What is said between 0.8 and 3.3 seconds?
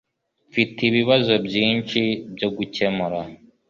ibibazo byinshi byo gukemura.